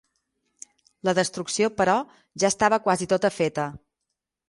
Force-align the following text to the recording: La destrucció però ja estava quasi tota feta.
La 1.09 1.13
destrucció 1.19 1.71
però 1.83 1.99
ja 2.45 2.51
estava 2.53 2.83
quasi 2.89 3.13
tota 3.15 3.35
feta. 3.41 3.73